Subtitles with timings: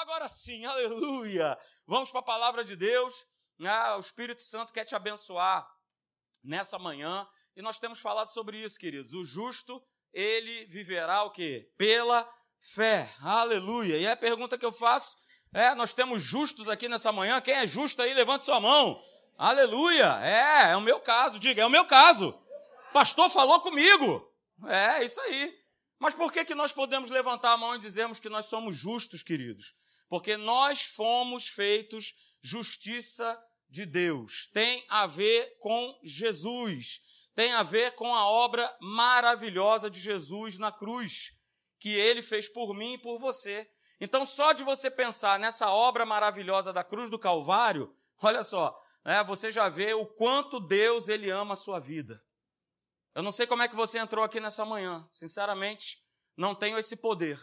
[0.00, 1.58] Agora sim, aleluia!
[1.86, 3.26] Vamos para a palavra de Deus.
[3.62, 5.70] Ah, o Espírito Santo quer te abençoar
[6.42, 7.28] nessa manhã.
[7.54, 9.12] E nós temos falado sobre isso, queridos.
[9.12, 11.70] O justo, ele viverá o quê?
[11.76, 12.26] Pela
[12.58, 13.12] fé.
[13.20, 13.98] Aleluia.
[13.98, 15.18] E a pergunta que eu faço
[15.52, 17.38] é: nós temos justos aqui nessa manhã.
[17.42, 18.98] Quem é justo aí, levante sua mão.
[19.36, 20.18] Aleluia.
[20.22, 21.38] É, é o meu caso.
[21.38, 22.34] Diga, é o meu caso.
[22.94, 24.26] Pastor falou comigo.
[24.66, 25.60] É, isso aí.
[25.98, 29.22] Mas por que, que nós podemos levantar a mão e dizermos que nós somos justos,
[29.22, 29.74] queridos?
[30.10, 34.50] Porque nós fomos feitos justiça de Deus.
[34.52, 37.00] Tem a ver com Jesus.
[37.32, 41.32] Tem a ver com a obra maravilhosa de Jesus na cruz,
[41.78, 43.70] que ele fez por mim e por você.
[44.00, 49.22] Então, só de você pensar nessa obra maravilhosa da cruz do Calvário, olha só, né,
[49.22, 52.20] você já vê o quanto Deus ele ama a sua vida.
[53.14, 55.08] Eu não sei como é que você entrou aqui nessa manhã.
[55.12, 56.04] Sinceramente,
[56.36, 57.38] não tenho esse poder.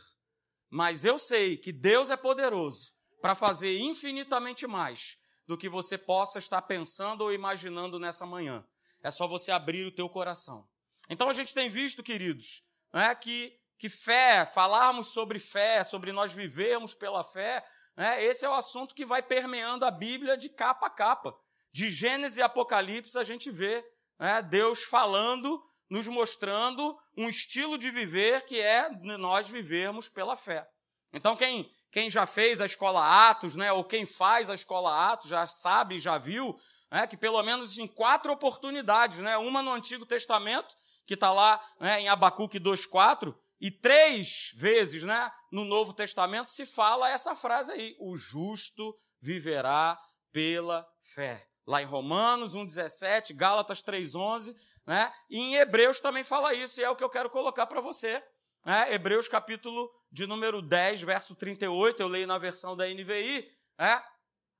[0.69, 5.17] Mas eu sei que Deus é poderoso para fazer infinitamente mais
[5.47, 8.65] do que você possa estar pensando ou imaginando nessa manhã.
[9.01, 10.67] É só você abrir o teu coração.
[11.09, 16.33] Então a gente tem visto, queridos, né, que, que fé, falarmos sobre fé, sobre nós
[16.33, 20.87] vivermos pela fé, né, esse é o assunto que vai permeando a Bíblia de capa
[20.87, 21.33] a capa.
[21.71, 23.85] De Gênesis e Apocalipse a gente vê
[24.19, 30.67] né, Deus falando, nos mostrando um estilo de viver que é nós vivermos pela fé.
[31.13, 35.29] Então, quem, quem já fez a escola Atos, né, ou quem faz a escola Atos,
[35.29, 36.55] já sabe, já viu,
[36.91, 41.59] né, que pelo menos em quatro oportunidades, né, uma no Antigo Testamento, que está lá
[41.79, 47.71] né, em Abacuque 2,4, e três vezes né, no Novo Testamento se fala essa frase
[47.71, 49.99] aí: o justo viverá
[50.31, 54.55] pela fé lá em Romanos 1,17, Gálatas 3,11,
[54.87, 55.11] né?
[55.29, 58.23] E em Hebreus também fala isso, e é o que eu quero colocar para você.
[58.65, 58.93] Né?
[58.93, 64.03] Hebreus capítulo de número 10, verso 38, eu leio na versão da NVI, né?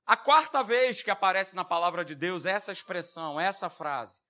[0.06, 4.22] A quarta vez que aparece na palavra de Deus essa expressão, essa frase,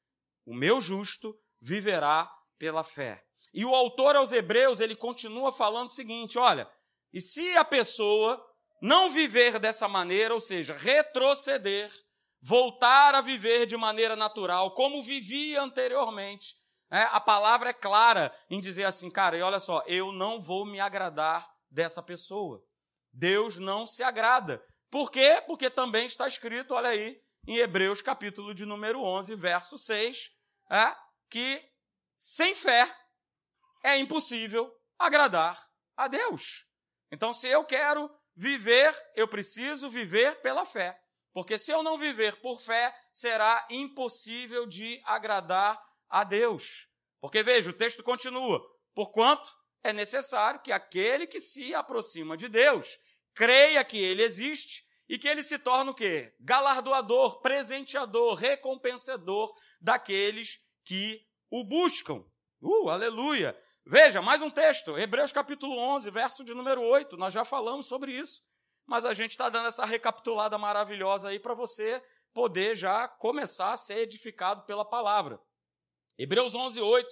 [0.44, 2.28] o meu justo viverá
[2.58, 3.24] pela fé.
[3.54, 6.68] E o autor aos Hebreus, ele continua falando o seguinte, olha,
[7.12, 8.44] e se a pessoa
[8.82, 11.92] não viver dessa maneira, ou seja, retroceder,
[12.40, 16.56] voltar a viver de maneira natural, como vivia anteriormente.
[16.90, 20.64] É, a palavra é clara em dizer assim, cara, e olha só, eu não vou
[20.64, 22.62] me agradar dessa pessoa.
[23.12, 24.62] Deus não se agrada.
[24.90, 25.42] Por quê?
[25.46, 30.30] Porque também está escrito, olha aí, em Hebreus capítulo de número 11, verso 6,
[30.70, 30.94] é,
[31.30, 31.62] que
[32.18, 32.94] sem fé
[33.84, 35.58] é impossível agradar
[35.96, 36.66] a Deus.
[37.10, 40.98] Então, se eu quero viver, eu preciso viver pela fé.
[41.38, 46.88] Porque se eu não viver por fé, será impossível de agradar a Deus.
[47.20, 48.60] Porque veja, o texto continua:
[48.92, 49.48] porquanto
[49.84, 52.98] é necessário que aquele que se aproxima de Deus
[53.32, 56.34] creia que ele existe e que ele se torna o quê?
[56.40, 62.24] Galardoador, presenteador, recompensador daqueles que o buscam.
[62.60, 63.56] Uh, aleluia!
[63.86, 68.10] Veja, mais um texto, Hebreus capítulo 11, verso de número 8, nós já falamos sobre
[68.10, 68.42] isso
[68.88, 73.76] mas a gente está dando essa recapitulada maravilhosa aí para você poder já começar a
[73.76, 75.38] ser edificado pela palavra.
[76.16, 77.08] Hebreus 11, 8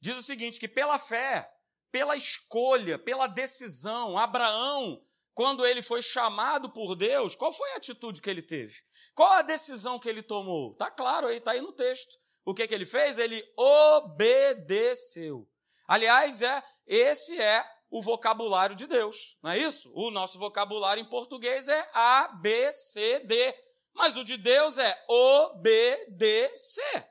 [0.00, 1.48] diz o seguinte: que pela fé,
[1.92, 5.00] pela escolha, pela decisão, Abraão,
[5.32, 8.82] quando ele foi chamado por Deus, qual foi a atitude que ele teve?
[9.14, 10.72] Qual a decisão que ele tomou?
[10.72, 12.18] Está claro aí, está aí no texto.
[12.44, 13.18] O que, que ele fez?
[13.18, 15.48] Ele obedeceu.
[15.86, 19.90] Aliás, é esse é o vocabulário de Deus, não é isso?
[19.94, 23.54] O nosso vocabulário em português é A, B, C, D.
[23.92, 27.08] Mas o de Deus é obedecer.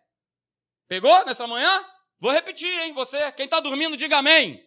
[0.87, 1.85] Pegou nessa manhã?
[2.19, 2.93] Vou repetir, hein?
[2.93, 4.65] Você, quem está dormindo, diga amém.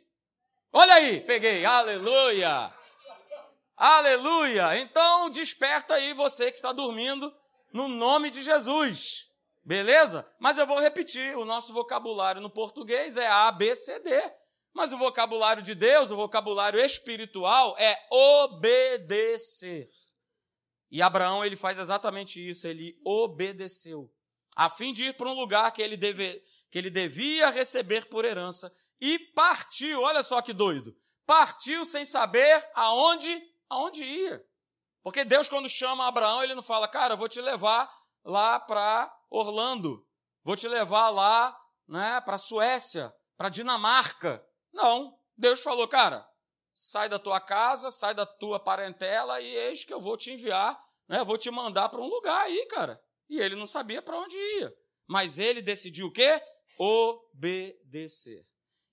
[0.71, 1.65] Olha aí, peguei.
[1.65, 2.73] Aleluia.
[3.77, 4.79] Aleluia.
[4.79, 7.35] Então, desperta aí você que está dormindo,
[7.73, 9.27] no nome de Jesus.
[9.65, 10.27] Beleza?
[10.39, 11.37] Mas eu vou repetir.
[11.37, 14.33] O nosso vocabulário no português é A, B, C, D.
[14.75, 19.89] Mas o vocabulário de Deus, o vocabulário espiritual, é obedecer.
[20.91, 24.13] E Abraão, ele faz exatamente isso, ele obedeceu,
[24.55, 28.25] a fim de ir para um lugar que ele, deve, que ele devia receber por
[28.25, 28.71] herança,
[29.01, 30.95] e partiu, olha só que doido,
[31.27, 34.45] partiu sem saber aonde, aonde ia.
[35.03, 37.91] Porque Deus, quando chama Abraão, ele não fala, cara, vou te levar
[38.25, 40.07] lá para Orlando,
[40.45, 41.59] vou te levar lá
[41.89, 44.45] né, para Suécia, para Dinamarca.
[44.73, 45.19] Não.
[45.37, 46.27] Deus falou, cara,
[46.73, 50.79] sai da tua casa, sai da tua parentela e eis que eu vou te enviar,
[51.09, 51.23] né?
[51.25, 53.01] Vou te mandar para um lugar aí, cara.
[53.29, 54.75] E ele não sabia para onde ia.
[55.07, 56.41] Mas ele decidiu o quê?
[56.79, 58.43] Obedecer.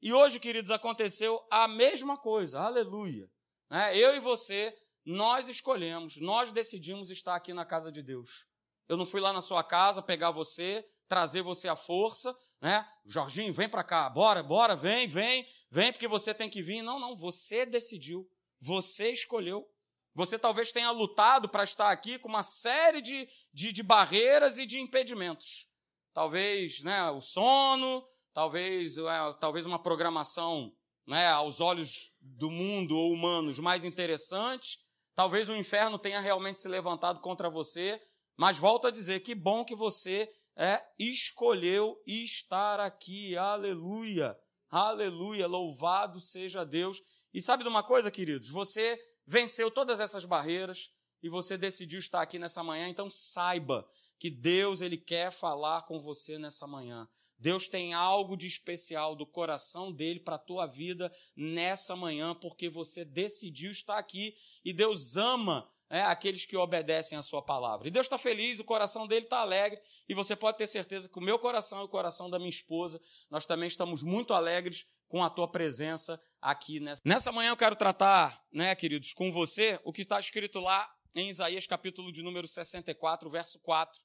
[0.02, 2.60] E hoje, queridos, aconteceu a mesma coisa.
[2.60, 3.30] Aleluia.
[3.70, 3.98] Né?
[3.98, 4.76] Eu e você,
[5.06, 8.46] nós escolhemos, nós decidimos estar aqui na casa de Deus.
[8.88, 12.88] Eu não fui lá na sua casa pegar você, trazer você à força, né?
[13.06, 16.82] Jorginho, vem para cá, bora, bora, vem, vem, vem, porque você tem que vir.
[16.82, 18.30] Não, não, você decidiu,
[18.60, 19.68] você escolheu.
[20.14, 24.66] Você talvez tenha lutado para estar aqui com uma série de, de, de barreiras e
[24.66, 25.68] de impedimentos.
[26.14, 30.74] Talvez né, o sono, talvez, é, talvez uma programação
[31.08, 34.78] né, aos olhos do mundo ou humanos mais interessante.
[35.16, 38.02] Talvez o inferno tenha realmente se levantado contra você,
[38.38, 43.38] mas volto a dizer, que bom que você é, escolheu estar aqui.
[43.38, 44.38] Aleluia!
[44.70, 45.48] Aleluia!
[45.48, 47.02] Louvado seja Deus.
[47.34, 48.50] E sabe de uma coisa, queridos?
[48.50, 50.92] Você venceu todas essas barreiras
[51.24, 53.88] e você decidiu estar aqui nessa manhã, então saiba
[54.20, 57.08] que Deus ele quer falar com você nessa manhã.
[57.38, 62.70] Deus tem algo de especial do coração dele para a tua vida nessa manhã, porque
[62.70, 67.88] você decidiu estar aqui e Deus ama é, aqueles que obedecem a sua palavra.
[67.88, 71.18] E Deus está feliz, o coração dele está alegre, e você pode ter certeza que
[71.18, 75.24] o meu coração e o coração da minha esposa, nós também estamos muito alegres com
[75.24, 77.02] a tua presença aqui nessa.
[77.04, 81.30] Nessa manhã eu quero tratar, né, queridos, com você o que está escrito lá em
[81.30, 84.00] Isaías capítulo de número 64, verso 4,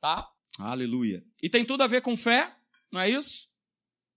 [0.00, 0.30] tá?
[0.58, 1.24] Aleluia.
[1.42, 2.54] E tem tudo a ver com fé,
[2.90, 3.50] não é isso?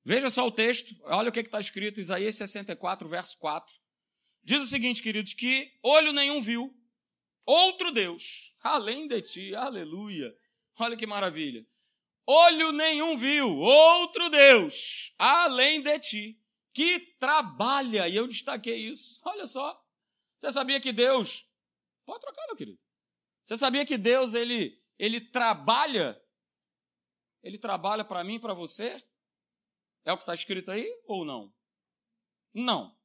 [0.04, 3.74] Veja só o texto, olha o que está escrito, Isaías 64, verso 4.
[4.44, 6.72] Diz o seguinte, queridos, que olho nenhum viu,
[7.46, 10.36] outro Deus, além de ti, aleluia.
[10.80, 11.66] Olha que maravilha.
[12.28, 16.42] Olho nenhum viu, outro Deus, além de ti,
[16.74, 19.22] que trabalha, e eu destaquei isso.
[19.24, 19.82] Olha só.
[20.40, 21.50] Você sabia que Deus.
[22.06, 22.80] Pode trocar, meu querido.
[23.46, 26.22] Você sabia que Deus, ele, ele trabalha?
[27.42, 28.98] Ele trabalha para mim, para você?
[30.04, 31.54] É o que está escrito aí ou não?
[32.54, 32.98] Não.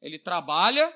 [0.00, 0.92] Ele trabalha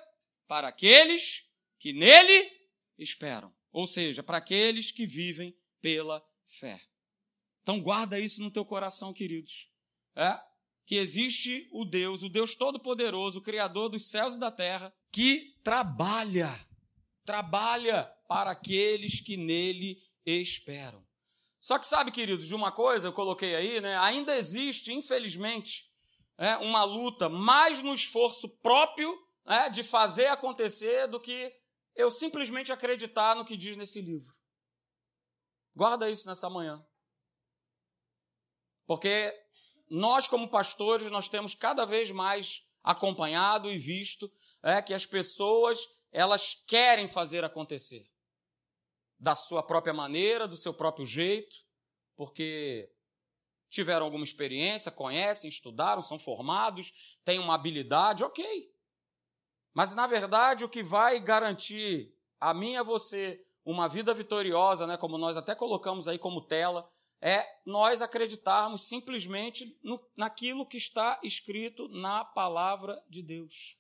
[0.46, 2.59] para aqueles que nele
[3.00, 3.52] esperam.
[3.72, 6.80] Ou seja, para aqueles que vivem pela fé.
[7.62, 9.70] Então guarda isso no teu coração, queridos.
[10.16, 10.38] É
[10.90, 15.54] que existe o Deus, o Deus todo-poderoso, o criador dos céus e da terra, que
[15.62, 16.52] trabalha,
[17.24, 21.06] trabalha para aqueles que nele esperam.
[21.60, 23.96] Só que sabe, queridos, de uma coisa eu coloquei aí, né?
[23.98, 25.92] Ainda existe, infelizmente,
[26.36, 29.16] é, uma luta mais no esforço próprio
[29.46, 31.54] é, de fazer acontecer do que
[31.94, 34.32] eu simplesmente acreditar no que diz nesse livro.
[35.74, 36.84] Guarda isso nessa manhã.
[38.86, 39.32] Porque
[39.88, 44.30] nós, como pastores, nós temos cada vez mais acompanhado e visto
[44.62, 45.78] é, que as pessoas
[46.12, 48.10] elas querem fazer acontecer
[49.18, 51.54] da sua própria maneira, do seu próprio jeito,
[52.16, 52.90] porque
[53.68, 58.69] tiveram alguma experiência, conhecem, estudaram, são formados, têm uma habilidade, ok.
[59.72, 64.86] Mas, na verdade, o que vai garantir a mim e a você uma vida vitoriosa,
[64.86, 66.88] né, como nós até colocamos aí como tela,
[67.20, 73.78] é nós acreditarmos simplesmente no, naquilo que está escrito na palavra de Deus.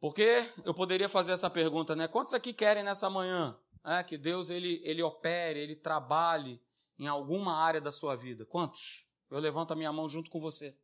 [0.00, 2.06] Porque eu poderia fazer essa pergunta, né?
[2.06, 6.60] Quantos aqui querem nessa manhã é, que Deus ele, ele opere, ele trabalhe
[6.98, 8.44] em alguma área da sua vida?
[8.44, 9.08] Quantos?
[9.30, 10.76] Eu levanto a minha mão junto com você.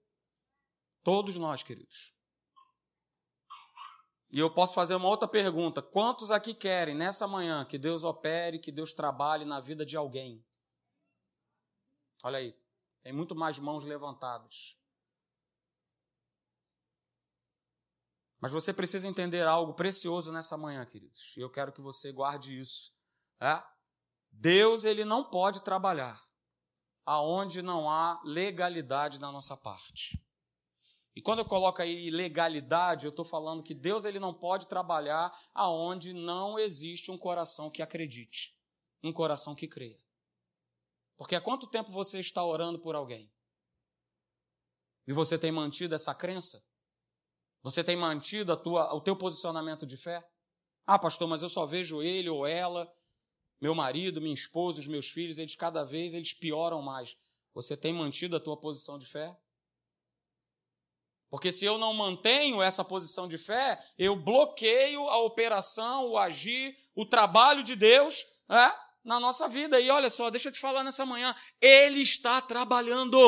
[1.02, 2.13] Todos nós, queridos.
[4.34, 8.58] E eu posso fazer uma outra pergunta: quantos aqui querem nessa manhã que Deus opere,
[8.58, 10.44] que Deus trabalhe na vida de alguém?
[12.20, 12.52] Olha aí,
[13.00, 14.76] tem muito mais mãos levantadas.
[18.40, 21.36] Mas você precisa entender algo precioso nessa manhã, queridos.
[21.36, 22.92] E eu quero que você guarde isso.
[23.40, 23.62] É?
[24.32, 26.20] Deus ele não pode trabalhar
[27.06, 30.20] aonde não há legalidade da nossa parte.
[31.16, 35.32] E quando eu coloco aí legalidade, eu estou falando que Deus ele não pode trabalhar
[35.52, 38.58] aonde não existe um coração que acredite,
[39.02, 39.98] um coração que creia.
[41.16, 43.32] Porque há quanto tempo você está orando por alguém?
[45.06, 46.64] E você tem mantido essa crença?
[47.62, 50.26] Você tem mantido a tua, o teu posicionamento de fé?
[50.86, 52.92] Ah, pastor, mas eu só vejo ele ou ela,
[53.60, 57.16] meu marido, minha esposa, os meus filhos, eles cada vez eles pioram mais.
[57.54, 59.34] Você tem mantido a tua posição de fé?
[61.34, 66.78] Porque se eu não mantenho essa posição de fé, eu bloqueio a operação, o agir,
[66.94, 68.72] o trabalho de Deus é,
[69.02, 69.80] na nossa vida.
[69.80, 73.18] E olha só, deixa eu te falar nessa manhã, Ele está trabalhando.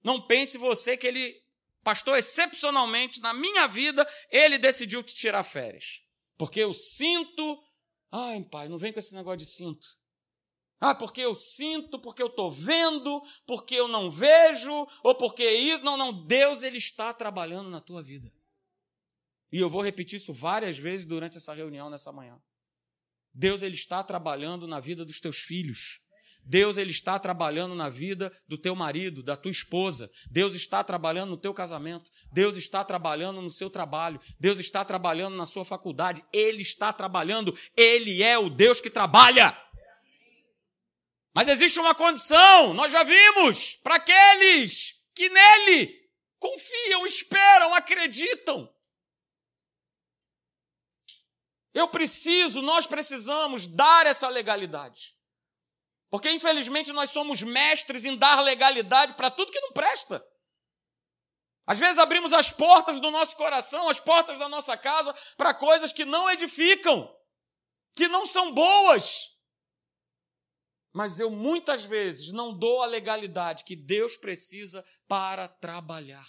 [0.00, 1.34] Não pense você que Ele,
[1.82, 6.02] pastor, excepcionalmente na minha vida, Ele decidiu te tirar férias.
[6.38, 7.64] Porque eu sinto.
[8.12, 9.84] Ai, pai, não vem com esse negócio de cinto.
[10.84, 15.82] Ah, porque eu sinto, porque eu estou vendo, porque eu não vejo, ou porque isso.
[15.82, 16.12] Não, não.
[16.26, 18.30] Deus, Ele está trabalhando na tua vida.
[19.54, 22.36] E eu vou repetir isso várias vezes durante essa reunião nessa manhã.
[23.32, 26.00] Deus ele está trabalhando na vida dos teus filhos.
[26.44, 30.10] Deus ele está trabalhando na vida do teu marido, da tua esposa.
[30.28, 32.10] Deus está trabalhando no teu casamento.
[32.32, 34.20] Deus está trabalhando no seu trabalho.
[34.40, 36.24] Deus está trabalhando na sua faculdade.
[36.32, 37.56] Ele está trabalhando.
[37.76, 39.56] Ele é o Deus que trabalha.
[41.34, 48.72] Mas existe uma condição, nós já vimos, para aqueles que nele confiam, esperam, acreditam.
[51.72, 55.16] Eu preciso, nós precisamos dar essa legalidade.
[56.08, 60.24] Porque, infelizmente, nós somos mestres em dar legalidade para tudo que não presta.
[61.66, 65.92] Às vezes abrimos as portas do nosso coração, as portas da nossa casa, para coisas
[65.92, 67.12] que não edificam,
[67.96, 69.33] que não são boas.
[70.94, 76.28] Mas eu muitas vezes não dou a legalidade que Deus precisa para trabalhar.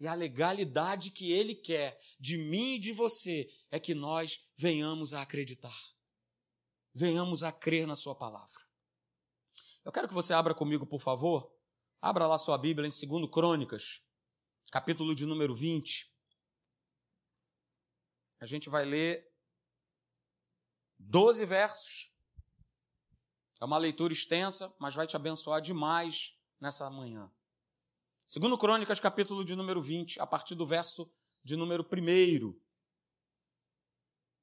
[0.00, 5.14] E a legalidade que Ele quer de mim e de você é que nós venhamos
[5.14, 5.78] a acreditar,
[6.92, 8.60] venhamos a crer na Sua palavra.
[9.84, 11.52] Eu quero que você abra comigo, por favor.
[12.00, 14.02] Abra lá sua Bíblia em 2 Crônicas,
[14.72, 16.12] capítulo de número 20.
[18.40, 19.24] A gente vai ler
[20.98, 22.11] 12 versos.
[23.62, 27.30] É uma leitura extensa, mas vai te abençoar demais nessa manhã.
[28.26, 31.08] 2 Crônicas, capítulo de número 20, a partir do verso
[31.44, 32.60] de número 1.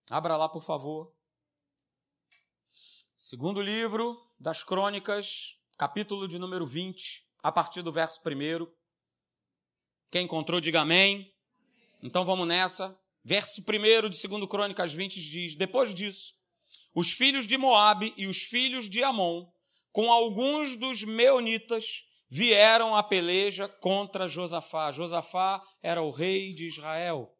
[0.10, 1.14] Abra lá, por favor.
[3.14, 8.72] Segundo livro das Crônicas, capítulo de número 20, a partir do verso 1.
[10.10, 11.36] Quem encontrou, diga amém.
[12.02, 12.98] Então vamos nessa.
[13.22, 16.39] Verso 1 de 2 Crônicas 20 diz: Depois disso,
[16.94, 19.46] os filhos de Moabe e os filhos de Amon,
[19.92, 24.92] com alguns dos meunitas, vieram à peleja contra Josafá.
[24.92, 27.36] Josafá era o rei de Israel.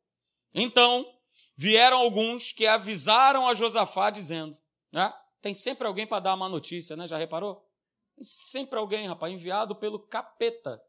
[0.54, 1.06] Então,
[1.56, 4.58] vieram alguns que avisaram a Josafá, dizendo:
[4.92, 5.14] né?
[5.42, 7.08] Tem sempre alguém para dar uma notícia, né?
[7.08, 7.66] Já reparou?
[8.16, 10.82] Tem sempre alguém, rapaz, enviado pelo capeta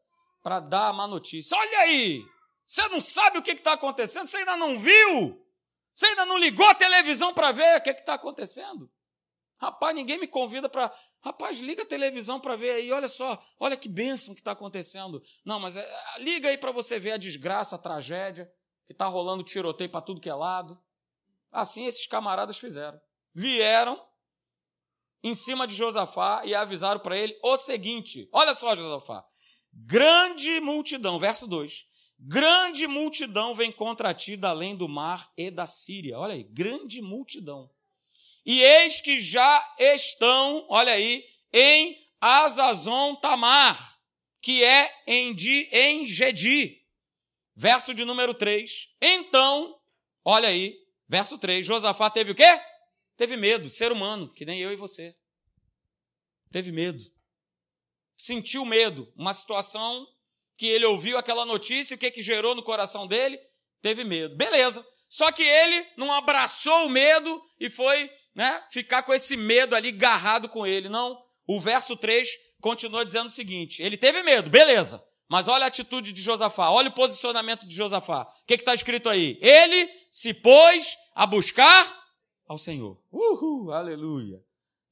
[0.43, 1.57] para dar uma notícia.
[1.57, 2.21] Olha aí!
[2.65, 4.27] Você não sabe o que está acontecendo?
[4.27, 5.45] Você ainda não viu?
[5.93, 8.91] Você ainda não ligou a televisão para ver o que está acontecendo?
[9.57, 10.91] Rapaz, ninguém me convida para.
[11.19, 15.21] Rapaz, liga a televisão para ver aí, olha só, olha que bênção que está acontecendo.
[15.45, 18.51] Não, mas é, liga aí para você ver a desgraça, a tragédia,
[18.85, 20.81] que está rolando tiroteio para tudo que é lado.
[21.51, 22.99] Assim esses camaradas fizeram.
[23.35, 24.03] Vieram
[25.23, 29.23] em cima de Josafá e avisaram para ele o seguinte: olha só, Josafá,
[29.71, 31.85] grande multidão, verso 2:
[32.21, 36.19] grande multidão vem contra ti da além do mar e da Síria.
[36.19, 37.69] Olha aí, grande multidão.
[38.45, 43.99] E eis que já estão, olha aí, em Azazon Tamar,
[44.41, 46.81] que é em, Di, em Gedi.
[47.55, 48.95] Verso de número 3.
[49.01, 49.79] Então,
[50.23, 50.75] olha aí,
[51.07, 52.59] verso 3, Josafá teve o quê?
[53.17, 55.15] Teve medo, ser humano, que nem eu e você.
[56.51, 57.03] Teve medo.
[58.17, 59.11] Sentiu medo.
[59.15, 60.07] Uma situação
[60.61, 63.39] que ele ouviu aquela notícia, o que, que gerou no coração dele?
[63.81, 64.35] Teve medo.
[64.35, 64.85] Beleza.
[65.09, 69.91] Só que ele não abraçou o medo e foi né, ficar com esse medo ali
[69.91, 70.87] garrado com ele.
[70.87, 71.19] Não.
[71.47, 72.29] O verso 3
[72.61, 75.03] continua dizendo o seguinte: ele teve medo, beleza.
[75.27, 78.21] Mas olha a atitude de Josafá, olha o posicionamento de Josafá.
[78.21, 79.39] O que está escrito aí?
[79.41, 81.91] Ele se pôs a buscar
[82.47, 83.01] ao Senhor.
[83.11, 84.39] Uhul, aleluia.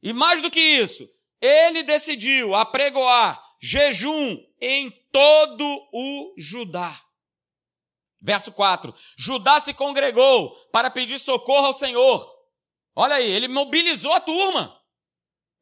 [0.02, 1.08] E mais do que isso,
[1.40, 7.00] ele decidiu apregoar jejum em todo o Judá.
[8.22, 12.28] Verso 4: Judá se congregou para pedir socorro ao Senhor.
[12.96, 14.78] Olha aí, ele mobilizou a turma.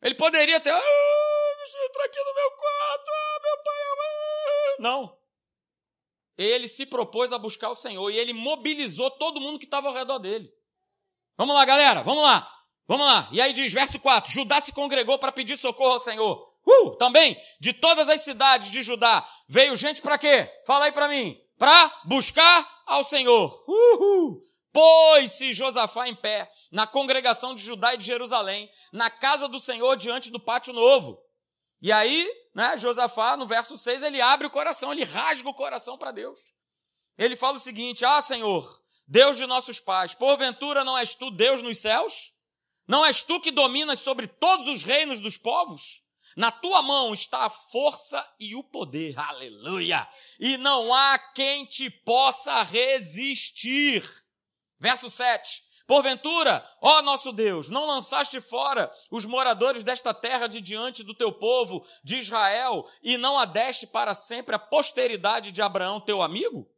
[0.01, 4.75] Ele poderia ter, ah, deixa eu entrar aqui no meu quarto, ah, meu pai, ah.
[4.79, 5.17] não.
[6.37, 9.93] Ele se propôs a buscar o Senhor e ele mobilizou todo mundo que estava ao
[9.93, 10.51] redor dele.
[11.35, 12.47] Vamos lá, galera, vamos lá.
[12.87, 13.27] Vamos lá.
[13.31, 16.46] E aí diz, verso 4: Judá se congregou para pedir socorro ao Senhor.
[16.67, 20.51] Uh, também, de todas as cidades de Judá, veio gente para quê?
[20.65, 21.39] Fala aí para mim.
[21.57, 23.63] Para buscar ao Senhor.
[23.65, 24.41] Uhul.
[24.73, 29.95] Pôs-se Josafá em pé na congregação de Judá e de Jerusalém, na casa do Senhor
[29.95, 31.17] diante do pátio novo.
[31.81, 35.97] E aí, né, Josafá, no verso 6, ele abre o coração, ele rasga o coração
[35.97, 36.39] para Deus.
[37.17, 38.69] Ele fala o seguinte: Ah, Senhor,
[39.07, 42.33] Deus de nossos pais, porventura não és tu Deus nos céus?
[42.85, 46.01] Não és tu que dominas sobre todos os reinos dos povos?
[46.37, 50.07] Na tua mão está a força e o poder, aleluia!
[50.39, 54.07] E não há quem te possa resistir.
[54.79, 55.63] Verso 7.
[55.87, 61.31] Porventura, ó nosso Deus, não lançaste fora os moradores desta terra de diante do teu
[61.31, 66.69] povo, de Israel, e não adeste para sempre a posteridade de Abraão, teu amigo?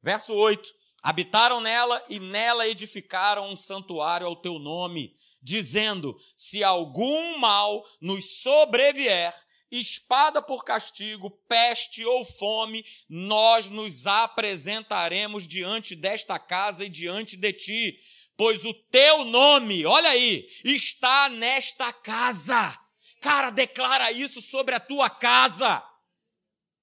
[0.00, 0.68] Verso 8.
[1.02, 8.40] Habitaram nela e nela edificaram um santuário ao teu nome, dizendo: Se algum mal nos
[8.42, 9.34] sobrevier,
[9.70, 17.52] espada por castigo, peste ou fome, nós nos apresentaremos diante desta casa e diante de
[17.52, 17.98] ti,
[18.36, 22.78] pois o teu nome, olha aí, está nesta casa.
[23.20, 25.82] Cara, declara isso sobre a tua casa.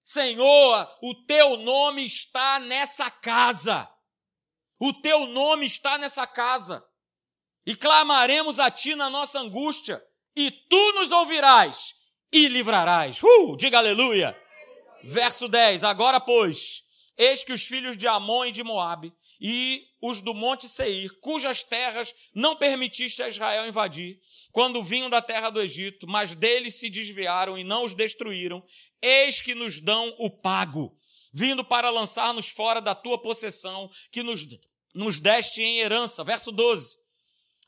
[0.04, 3.88] Senhor, o teu nome está nessa casa.
[4.80, 6.84] O teu nome está nessa casa.
[7.69, 10.03] E clamaremos a ti na nossa angústia,
[10.35, 11.93] e tu nos ouvirás
[12.31, 13.21] e livrarás.
[13.21, 14.35] Uh, diga aleluia.
[15.03, 15.83] Verso 10.
[15.83, 16.81] Agora, pois,
[17.15, 21.63] eis que os filhos de Amon e de Moabe e os do monte Seir, cujas
[21.63, 24.19] terras não permitiste a Israel invadir,
[24.51, 28.65] quando vinham da terra do Egito, mas deles se desviaram e não os destruíram,
[28.99, 30.97] eis que nos dão o pago,
[31.31, 34.41] vindo para lançar-nos fora da tua possessão, que nos
[34.91, 36.23] nos deste em herança.
[36.23, 37.09] Verso 12.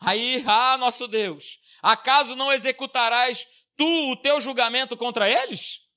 [0.01, 5.87] Aí, ah, nosso Deus, acaso não executarás tu o teu julgamento contra eles?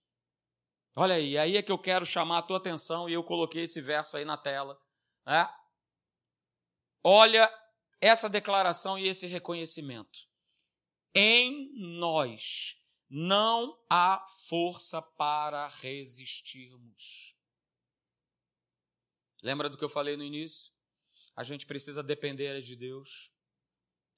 [0.94, 3.80] Olha aí, aí é que eu quero chamar a tua atenção e eu coloquei esse
[3.80, 4.78] verso aí na tela.
[5.26, 5.48] Né?
[7.02, 7.52] Olha
[8.00, 10.20] essa declaração e esse reconhecimento.
[11.14, 12.76] Em nós
[13.08, 17.34] não há força para resistirmos.
[19.42, 20.74] Lembra do que eu falei no início?
[21.36, 23.32] a gente precisa depender de Deus.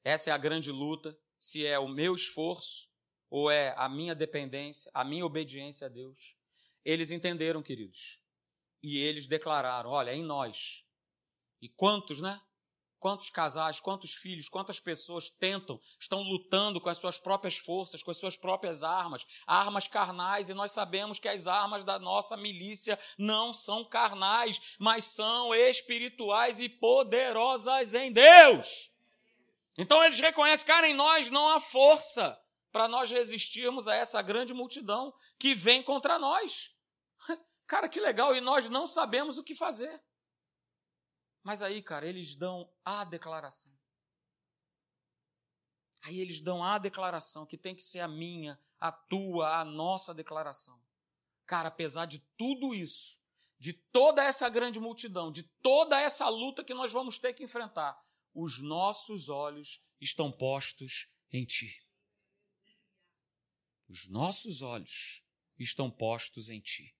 [0.07, 2.89] Essa é a grande luta, se é o meu esforço
[3.29, 6.37] ou é a minha dependência, a minha obediência a Deus.
[6.85, 8.21] Eles entenderam, queridos,
[8.81, 10.85] e eles declararam: olha, é em nós.
[11.61, 12.41] E quantos, né?
[13.01, 18.13] Quantos casais, quantos filhos, quantas pessoas tentam, estão lutando com as suas próprias forças, com
[18.13, 22.97] as suas próprias armas, armas carnais, e nós sabemos que as armas da nossa milícia
[23.19, 28.95] não são carnais, mas são espirituais e poderosas em Deus.
[29.79, 32.41] Então eles reconhecem, cara, em nós não há força
[32.73, 36.75] para nós resistirmos a essa grande multidão que vem contra nós.
[37.67, 40.01] Cara, que legal, e nós não sabemos o que fazer.
[41.43, 43.73] Mas aí, cara, eles dão a declaração.
[46.05, 50.15] Aí eles dão a declaração que tem que ser a minha, a tua, a nossa
[50.15, 50.81] declaração.
[51.45, 53.19] Cara, apesar de tudo isso,
[53.59, 58.01] de toda essa grande multidão, de toda essa luta que nós vamos ter que enfrentar,
[58.37, 61.83] os nossos olhos estão postos em ti.
[63.89, 65.23] Os nossos olhos
[65.59, 66.95] estão postos em ti.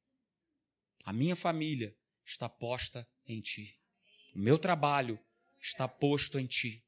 [1.05, 1.95] A minha família
[2.25, 3.79] está posta em ti.
[4.35, 5.21] O meu trabalho
[5.61, 6.83] está posto em ti.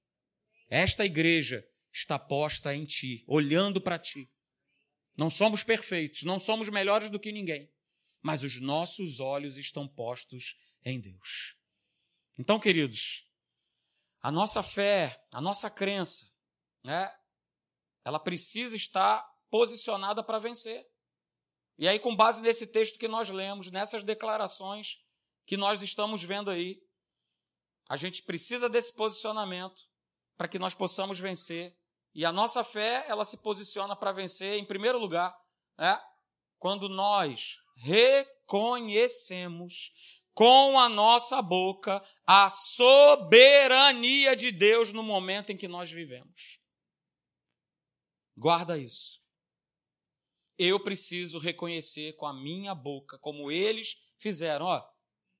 [0.70, 4.30] Esta igreja está posta em ti, olhando para ti.
[5.14, 7.70] Não somos perfeitos, não somos melhores do que ninguém,
[8.22, 11.54] mas os nossos olhos estão postos em Deus.
[12.38, 13.27] Então, queridos,
[14.20, 16.30] a nossa fé, a nossa crença,
[16.84, 17.10] né,
[18.04, 20.86] ela precisa estar posicionada para vencer.
[21.78, 24.98] E aí, com base nesse texto que nós lemos, nessas declarações
[25.46, 26.82] que nós estamos vendo aí,
[27.88, 29.82] a gente precisa desse posicionamento
[30.36, 31.78] para que nós possamos vencer.
[32.14, 35.38] E a nossa fé, ela se posiciona para vencer, em primeiro lugar,
[35.78, 36.00] né?
[36.58, 39.92] quando nós reconhecemos
[40.38, 46.60] com a nossa boca a soberania de Deus no momento em que nós vivemos.
[48.36, 49.20] Guarda isso.
[50.56, 54.66] Eu preciso reconhecer com a minha boca, como eles fizeram.
[54.66, 54.88] Ó,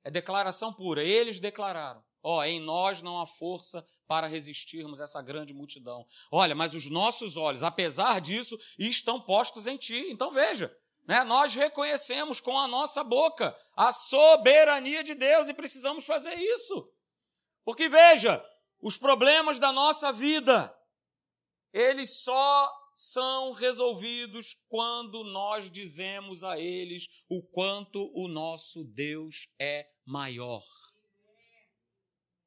[0.03, 1.05] é declaração pura.
[1.05, 6.05] Eles declararam Ó, em nós não há força para resistirmos essa grande multidão.
[6.33, 10.09] Olha, mas os nossos olhos, apesar disso, estão postos em ti.
[10.11, 10.77] Então veja,
[11.09, 11.25] né?
[11.25, 16.92] Nós reconhecemos com a nossa boca a soberania de Deus e precisamos fazer isso.
[17.64, 18.44] Porque veja,
[18.79, 20.73] os problemas da nossa vida,
[21.73, 29.88] eles só são resolvidos quando nós dizemos a eles o quanto o nosso Deus é
[30.05, 30.62] maior.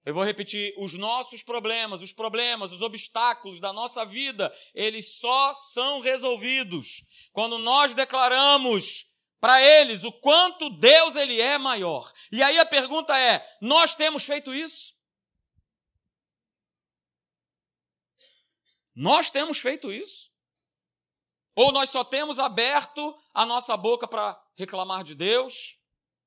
[0.06, 5.54] Eu vou repetir: os nossos problemas, os problemas, os obstáculos da nossa vida, eles só
[5.54, 9.06] são resolvidos quando nós declaramos
[9.40, 12.12] para eles o quanto Deus ele é maior.
[12.32, 14.96] E aí a pergunta é: nós temos feito isso?
[18.96, 20.30] Nós temos feito isso?
[21.56, 25.78] Ou nós só temos aberto a nossa boca para reclamar de Deus?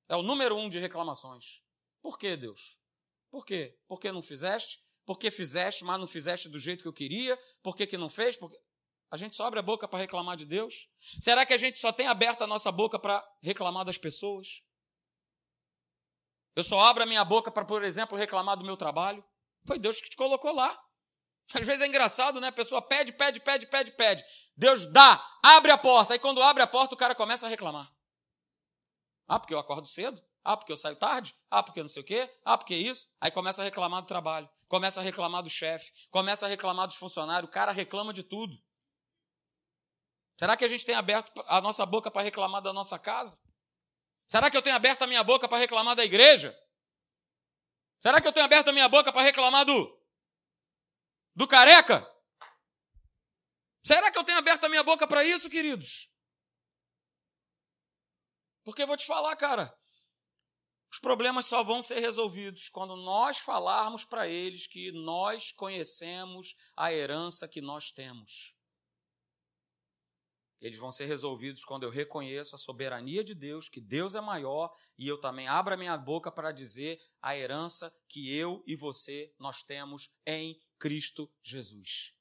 [0.09, 1.63] É o número um de reclamações.
[2.03, 2.79] Por que Deus?
[3.35, 3.77] Por quê?
[3.89, 4.81] Por que não fizeste?
[5.05, 7.37] Por que fizeste, mas não fizeste do jeito que eu queria?
[7.65, 8.37] Por que, que não fez?
[8.37, 8.57] Porque...
[9.11, 10.89] A gente só abre a boca para reclamar de Deus?
[11.21, 14.63] Será que a gente só tem aberto a nossa boca para reclamar das pessoas?
[16.55, 19.25] Eu só abro a minha boca para, por exemplo, reclamar do meu trabalho.
[19.67, 20.81] Foi Deus que te colocou lá.
[21.53, 22.47] Às vezes é engraçado, né?
[22.47, 24.25] A pessoa pede, pede, pede, pede, pede.
[24.57, 26.13] Deus dá, abre a porta.
[26.13, 27.93] Aí quando abre a porta, o cara começa a reclamar.
[29.27, 30.25] Ah, porque eu acordo cedo?
[30.45, 31.35] Ah, porque eu saio tarde?
[31.51, 32.31] Ah, porque não sei o quê?
[32.45, 33.09] Ah, porque isso?
[33.19, 36.97] Aí começa a reclamar do trabalho, começa a reclamar do chefe, começa a reclamar dos
[36.97, 38.55] funcionários, o cara reclama de tudo.
[40.39, 43.41] Será que a gente tem aberto a nossa boca para reclamar da nossa casa?
[44.29, 46.55] Será que eu tenho aberto a minha boca para reclamar da igreja?
[48.01, 50.05] Será que eu tenho aberto a minha boca para reclamar do
[51.35, 52.07] do careca?
[53.83, 56.11] Será que eu tenho aberto a minha boca para isso, queridos?
[58.65, 59.75] Porque eu vou te falar, cara,
[60.95, 66.93] os problemas só vão ser resolvidos quando nós falarmos para eles que nós conhecemos a
[66.93, 68.55] herança que nós temos.
[70.61, 74.73] Eles vão ser resolvidos quando eu reconheço a soberania de Deus, que Deus é maior,
[74.97, 79.35] e eu também abro a minha boca para dizer a herança que eu e você
[79.37, 82.15] nós temos em Cristo Jesus.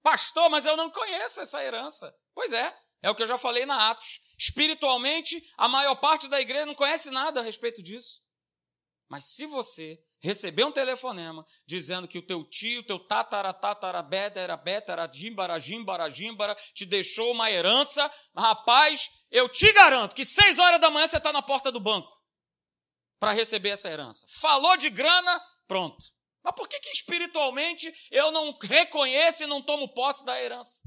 [0.00, 2.16] Pastor, mas eu não conheço essa herança.
[2.32, 4.20] Pois é, é o que eu já falei na Atos.
[4.38, 8.22] Espiritualmente, a maior parte da igreja não conhece nada a respeito disso.
[9.08, 14.56] Mas se você receber um telefonema dizendo que o teu tio, teu tatara, tatara, betera,
[14.56, 20.80] betera, jimbara, jimbara, jimbara, te deixou uma herança, rapaz, eu te garanto que seis horas
[20.80, 22.12] da manhã você está na porta do banco
[23.18, 24.26] para receber essa herança.
[24.30, 26.02] Falou de grana, pronto.
[26.42, 30.82] Mas por que, que espiritualmente eu não reconheço e não tomo posse da herança?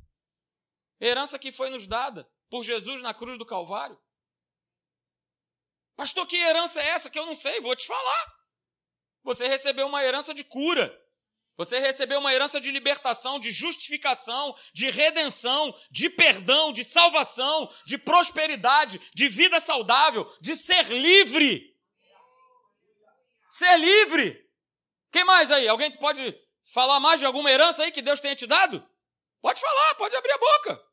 [0.99, 3.99] Herança que foi nos dada por Jesus na cruz do Calvário.
[5.95, 7.61] Pastor, que herança é essa que eu não sei?
[7.61, 8.35] Vou te falar.
[9.23, 11.01] Você recebeu uma herança de cura.
[11.57, 17.97] Você recebeu uma herança de libertação, de justificação, de redenção, de perdão, de salvação, de
[17.97, 21.73] prosperidade, de vida saudável, de ser livre.
[23.49, 24.45] Ser livre.
[25.11, 25.65] Quem mais aí?
[25.65, 26.37] Alguém pode
[26.73, 28.85] falar mais de alguma herança aí que Deus tenha te dado?
[29.45, 30.83] Pode falar, pode abrir a boca.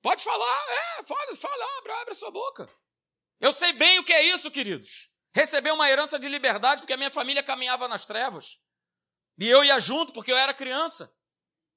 [0.00, 2.70] Pode falar, é, pode falar, abre, abre a sua boca.
[3.40, 5.10] Eu sei bem o que é isso, queridos.
[5.34, 8.60] Receber uma herança de liberdade porque a minha família caminhava nas trevas.
[9.36, 11.12] E eu ia junto porque eu era criança.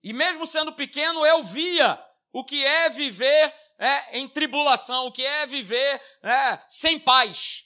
[0.03, 1.99] E mesmo sendo pequeno, eu via
[2.31, 7.65] o que é viver é, em tribulação, o que é viver é, sem paz.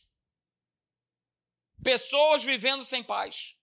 [1.84, 3.58] Pessoas vivendo sem paz.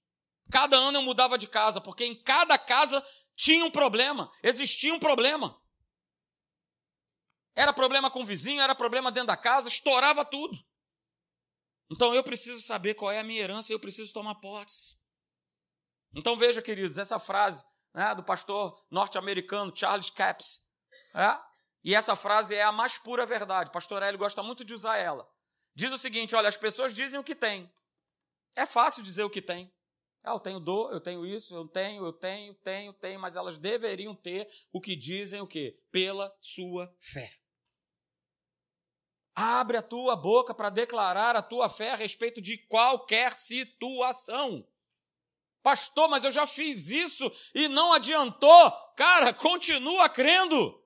[0.50, 3.02] Cada ano eu mudava de casa, porque em cada casa
[3.40, 5.58] tinha um problema, existia um problema.
[7.56, 10.62] Era problema com o vizinho, era problema dentro da casa, estourava tudo.
[11.90, 14.94] Então eu preciso saber qual é a minha herança e eu preciso tomar posse.
[16.14, 20.60] Então veja, queridos, essa frase né, do pastor norte-americano Charles Capps.
[21.14, 21.40] É?
[21.82, 23.72] E essa frase é a mais pura verdade.
[23.72, 25.26] pastor Hélio gosta muito de usar ela.
[25.74, 27.72] Diz o seguinte: olha, as pessoas dizem o que tem.
[28.54, 29.72] É fácil dizer o que tem.
[30.22, 33.56] Ah, eu tenho dor, eu tenho isso, eu tenho, eu tenho, tenho, tenho, mas elas
[33.56, 35.78] deveriam ter o que dizem o quê?
[35.90, 37.38] Pela sua fé.
[39.34, 44.66] Abre a tua boca para declarar a tua fé a respeito de qualquer situação.
[45.62, 48.72] Pastor, mas eu já fiz isso e não adiantou.
[48.96, 50.78] Cara, continua crendo.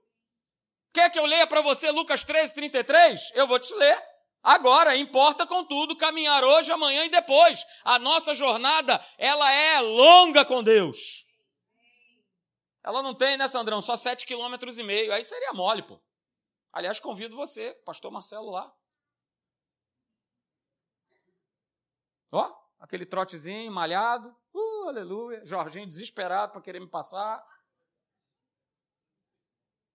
[0.92, 3.32] Quer que eu leia para você Lucas 13, 33?
[3.34, 4.13] Eu vou te ler.
[4.44, 7.64] Agora, importa contudo caminhar hoje, amanhã e depois.
[7.82, 11.26] A nossa jornada, ela é longa com Deus.
[12.82, 13.80] Ela não tem, né, Sandrão?
[13.80, 15.14] Só sete quilômetros e meio.
[15.14, 15.98] Aí seria mole, pô.
[16.70, 18.70] Aliás, convido você, pastor Marcelo lá.
[22.30, 24.36] Ó, aquele trotezinho malhado.
[24.52, 25.42] Uh, aleluia.
[25.46, 27.42] Jorginho desesperado para querer me passar.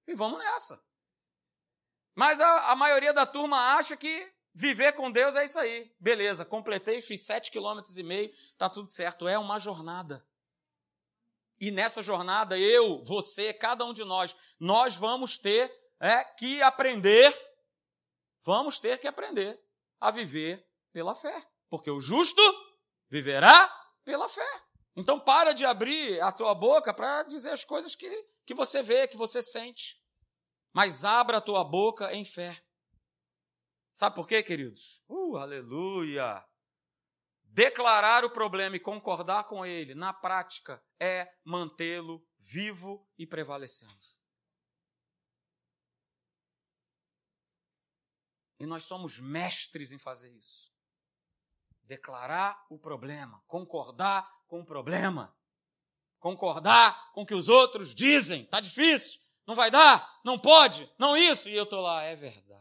[0.08, 0.84] E vamos nessa.
[2.16, 5.90] Mas a, a maioria da turma acha que Viver com Deus é isso aí.
[5.98, 9.26] Beleza, completei, fiz sete quilômetros e meio, tá tudo certo.
[9.26, 10.28] É uma jornada.
[11.62, 17.34] E nessa jornada, eu, você, cada um de nós, nós vamos ter é, que aprender,
[18.44, 19.58] vamos ter que aprender
[19.98, 21.42] a viver pela fé.
[21.70, 22.42] Porque o justo
[23.10, 24.62] viverá pela fé.
[24.94, 29.08] Então para de abrir a tua boca para dizer as coisas que, que você vê,
[29.08, 30.04] que você sente.
[30.74, 32.62] Mas abra a tua boca em fé.
[34.00, 35.04] Sabe por quê, queridos?
[35.10, 36.42] Uh, aleluia!
[37.44, 44.00] Declarar o problema e concordar com ele, na prática, é mantê-lo vivo e prevalecendo.
[48.58, 50.72] E nós somos mestres em fazer isso.
[51.84, 55.38] Declarar o problema, concordar com o problema,
[56.20, 58.46] concordar com o que os outros dizem.
[58.46, 61.50] Tá difícil, não vai dar, não pode, não isso.
[61.50, 62.59] E eu tô lá, é verdade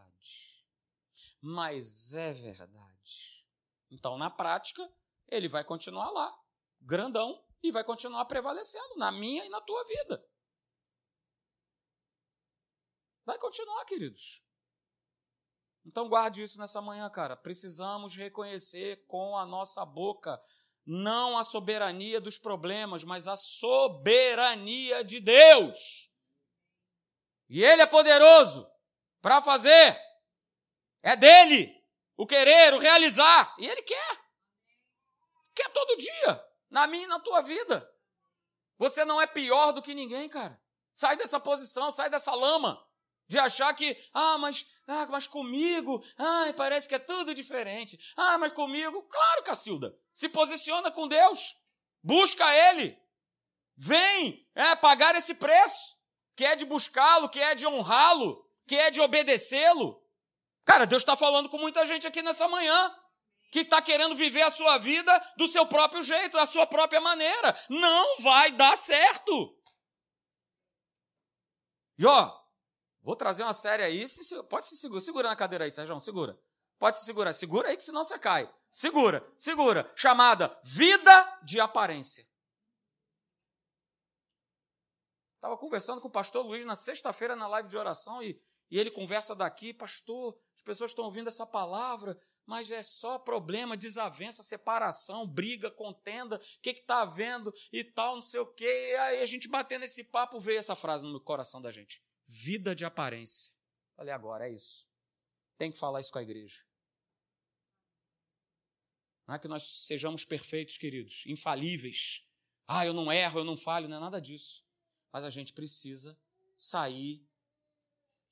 [1.41, 3.47] mas é verdade.
[3.91, 4.87] Então, na prática,
[5.29, 6.37] ele vai continuar lá,
[6.81, 10.25] grandão, e vai continuar prevalecendo na minha e na tua vida.
[13.25, 14.43] Vai continuar, queridos.
[15.85, 17.37] Então guarde isso nessa manhã, cara.
[17.37, 20.41] Precisamos reconhecer com a nossa boca
[20.85, 26.11] não a soberania dos problemas, mas a soberania de Deus.
[27.49, 28.67] E Ele é poderoso
[29.21, 29.99] para fazer.
[31.03, 31.75] É dele
[32.17, 33.55] o querer, o realizar.
[33.59, 34.21] E Ele quer.
[35.55, 37.89] Quer todo dia, na minha e na tua vida.
[38.79, 40.61] Você não é pior do que ninguém, cara.
[40.93, 42.85] Sai dessa posição, sai dessa lama
[43.29, 47.99] de achar que, ah, mas, ah, mas comigo, ah, parece que é tudo diferente.
[48.17, 51.55] Ah, mas comigo, claro, Cacilda, se posiciona com Deus,
[52.03, 52.99] busca Ele,
[53.77, 55.97] vem é, pagar esse preço,
[56.35, 60.03] que é de buscá-lo, que é de honrá-lo, que é de obedecê-lo.
[60.69, 62.95] Cara, Deus está falando com muita gente aqui nessa manhã,
[63.51, 67.59] que está querendo viver a sua vida do seu próprio jeito, da sua própria maneira.
[67.71, 69.59] Não vai dar certo.
[71.99, 72.39] E ó,
[73.09, 74.07] Vou trazer uma série aí.
[74.07, 75.01] Se, pode se segurar.
[75.01, 75.99] Segura na cadeira aí, Sérgio.
[75.99, 76.39] Segura.
[76.79, 77.33] Pode se segurar.
[77.33, 78.47] Segura aí que senão você cai.
[78.71, 79.91] Segura, segura.
[79.97, 82.29] Chamada Vida de Aparência.
[85.37, 88.39] Estava conversando com o pastor Luiz na sexta-feira na live de oração e,
[88.71, 93.77] e ele conversa daqui, pastor, as pessoas estão ouvindo essa palavra, mas é só problema,
[93.77, 98.65] desavença, separação, briga, contenda, o que está havendo e tal, não sei o quê.
[98.65, 102.75] E aí a gente batendo esse papo, veio essa frase no coração da gente vida
[102.75, 103.55] de aparência.
[103.97, 104.87] Falei, agora é isso.
[105.57, 106.63] Tem que falar isso com a igreja.
[109.27, 112.27] Não é que nós sejamos perfeitos, queridos, infalíveis.
[112.67, 114.65] Ah, eu não erro, eu não falho, não é nada disso.
[115.13, 116.19] Mas a gente precisa
[116.57, 117.27] sair,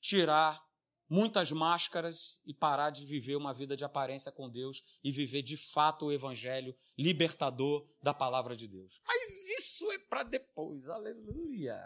[0.06, 0.64] tirar
[1.08, 5.56] muitas máscaras e parar de viver uma vida de aparência com Deus e viver de
[5.56, 9.00] fato o evangelho libertador da palavra de Deus.
[9.06, 11.80] Mas isso é para depois, aleluia.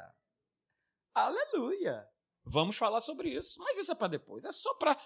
[1.15, 2.09] Aleluia!
[2.45, 3.61] Vamos falar sobre isso.
[3.61, 4.45] Mas isso é para depois.
[4.45, 4.97] É só para.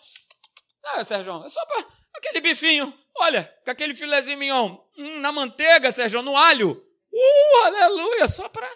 [0.85, 2.92] Ah, Sérgio, é só para aquele bifinho.
[3.16, 6.72] Olha, com aquele filezinho mignon hum, na manteiga, Sérgio, no alho.
[7.12, 8.29] Uh, aleluia!
[8.29, 8.70] Só para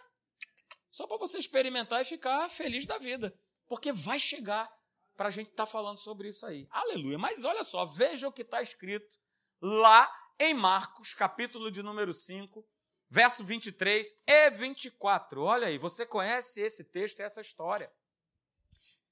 [0.90, 3.32] só para você experimentar e ficar feliz da vida.
[3.68, 4.68] Porque vai chegar
[5.16, 6.66] para a gente estar tá falando sobre isso aí.
[6.70, 7.18] Aleluia!
[7.18, 9.18] Mas olha só, veja o que está escrito
[9.60, 12.64] lá em Marcos, capítulo de número 5,
[13.10, 15.42] verso 23 e 24.
[15.42, 17.92] Olha aí, você conhece esse texto e essa história.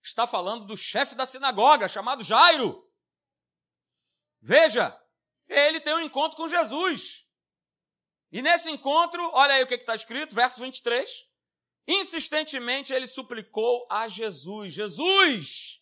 [0.03, 2.88] Está falando do chefe da sinagoga, chamado Jairo.
[4.40, 4.97] Veja,
[5.49, 7.27] ele tem um encontro com Jesus.
[8.31, 11.29] E nesse encontro, olha aí o que está escrito, verso 23.
[11.87, 15.81] Insistentemente ele suplicou a Jesus: Jesus,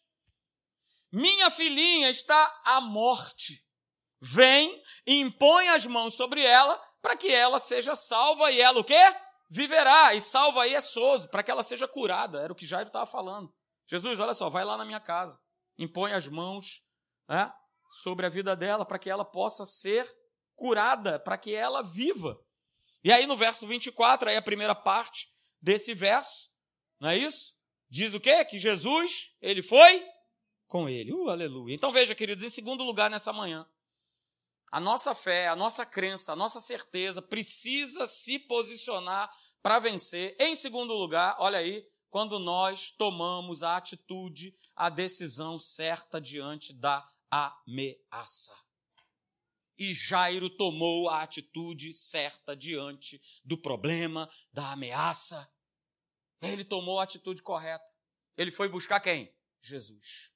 [1.11, 3.65] minha filhinha está à morte.
[4.21, 8.85] Vem e impõe as mãos sobre ela para que ela seja salva e ela o
[8.85, 9.01] quê?
[9.51, 10.15] Viverá.
[10.15, 12.41] E salva aí é Soso, para que ela seja curada.
[12.41, 13.55] Era o que Jairo estava falando.
[13.87, 15.39] Jesus, olha só, vai lá na minha casa,
[15.79, 16.83] impõe as mãos
[17.29, 17.53] né,
[17.89, 20.11] sobre a vida dela para que ela possa ser
[20.57, 22.39] curada, para que ela viva.
[23.03, 25.29] E aí no verso 24, aí a primeira parte
[25.65, 26.51] desse verso,
[27.01, 27.57] não é isso?
[27.89, 28.45] Diz o quê?
[28.45, 30.07] Que Jesus, ele foi
[30.69, 31.11] com ele.
[31.11, 31.75] Uh, aleluia.
[31.75, 33.67] Então veja, queridos, em segundo lugar nessa manhã,
[34.71, 40.37] a nossa fé, a nossa crença, a nossa certeza precisa se posicionar para vencer.
[40.39, 47.09] Em segundo lugar, olha aí, quando nós tomamos a atitude, a decisão certa diante da
[47.31, 48.55] ameaça.
[49.79, 55.51] E Jairo tomou a atitude certa diante do problema, da ameaça.
[56.49, 57.85] Ele tomou a atitude correta.
[58.37, 59.35] Ele foi buscar quem?
[59.61, 60.33] Jesus.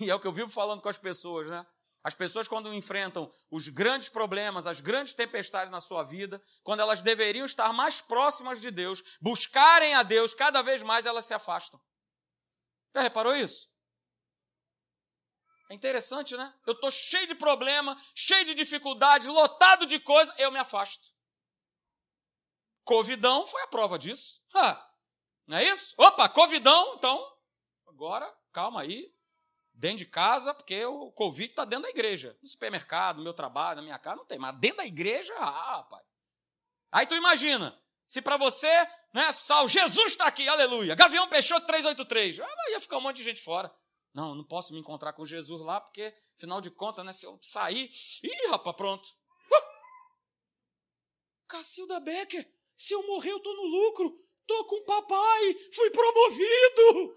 [0.00, 1.66] E é o que eu vivo falando com as pessoas, né?
[2.02, 7.02] As pessoas, quando enfrentam os grandes problemas, as grandes tempestades na sua vida, quando elas
[7.02, 11.78] deveriam estar mais próximas de Deus, buscarem a Deus, cada vez mais elas se afastam.
[12.94, 13.68] Já reparou isso?
[15.70, 16.52] É interessante, né?
[16.66, 21.14] Eu estou cheio de problema, cheio de dificuldade, lotado de coisa, eu me afasto.
[22.90, 24.42] Covidão foi a prova disso.
[25.46, 25.94] não é isso?
[25.96, 27.24] Opa, Covidão, então,
[27.86, 29.14] agora, calma aí,
[29.72, 32.36] dentro de casa, porque o Covid está dentro da igreja.
[32.42, 34.40] No supermercado, no meu trabalho, na minha casa, não tem.
[34.40, 36.04] Mas dentro da igreja, ah, rapaz.
[36.90, 38.66] Aí tu imagina, se para você,
[39.14, 40.96] né, Sal, Jesus está aqui, aleluia.
[40.96, 42.40] Gavião Peixoto 383.
[42.40, 43.72] Ah, ia ficar um monte de gente fora.
[44.12, 47.38] Não, não posso me encontrar com Jesus lá, porque, afinal de contas, né, se eu
[47.40, 47.88] sair.
[48.20, 49.08] Ih, rapaz, pronto.
[49.08, 49.62] Uh!
[51.46, 54.26] Cacilda Becker, se eu morrer, eu tô no lucro.
[54.46, 57.14] Tô com o papai, fui promovido.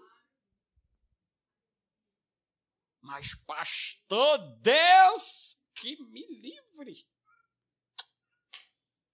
[3.00, 7.08] Mas, pastor, Deus que me livre.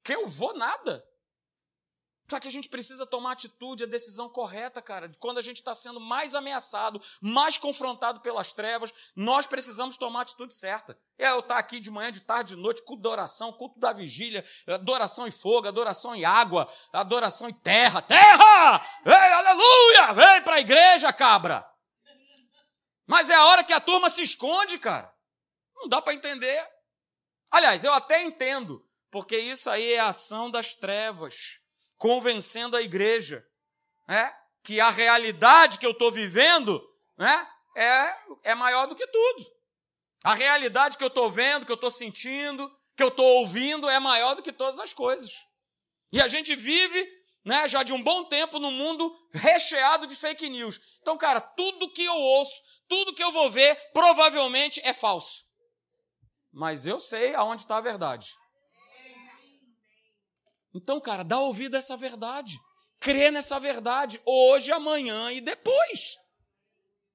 [0.02, 1.08] Que eu vou nada.
[2.30, 5.10] Só que a gente precisa tomar atitude, a decisão correta, cara.
[5.18, 10.22] Quando a gente está sendo mais ameaçado, mais confrontado pelas trevas, nós precisamos tomar a
[10.22, 10.96] atitude certa.
[11.18, 13.80] É eu estar tá aqui de manhã, de tarde, de noite, culto da oração, culto
[13.80, 18.00] da vigília, adoração em fogo, adoração em água, adoração em terra.
[18.00, 18.80] Terra!
[19.04, 20.12] Ei, aleluia!
[20.14, 21.68] Vem para a igreja, cabra!
[23.08, 25.12] Mas é a hora que a turma se esconde, cara.
[25.74, 26.64] Não dá para entender.
[27.50, 31.58] Aliás, eu até entendo, porque isso aí é a ação das trevas
[32.00, 33.46] convencendo a igreja
[34.08, 34.34] né,
[34.64, 36.82] que a realidade que eu estou vivendo
[37.16, 39.46] né, é, é maior do que tudo.
[40.24, 44.00] A realidade que eu estou vendo, que eu estou sentindo, que eu estou ouvindo é
[44.00, 45.30] maior do que todas as coisas.
[46.10, 47.06] E a gente vive
[47.44, 50.80] né, já de um bom tempo num mundo recheado de fake news.
[51.02, 55.44] Então, cara, tudo que eu ouço, tudo que eu vou ver, provavelmente é falso.
[56.50, 58.34] Mas eu sei aonde está a verdade.
[60.74, 62.59] Então, cara, dá ouvido a essa verdade.
[62.98, 66.16] Crê nessa verdade hoje, amanhã e depois.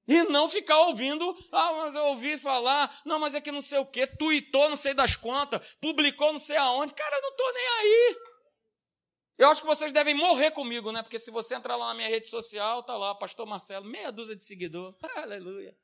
[0.08, 3.78] E não ficar ouvindo, ah, mas eu ouvi falar, não, mas é que não sei
[3.78, 6.94] o quê, tuitou não sei das quantas, publicou não sei aonde.
[6.94, 8.16] Cara, eu não tô nem aí.
[9.38, 11.02] Eu acho que vocês devem morrer comigo, né?
[11.02, 14.36] Porque se você entrar lá na minha rede social, tá lá, Pastor Marcelo, meia dúzia
[14.36, 14.96] de seguidor.
[15.16, 15.76] Aleluia.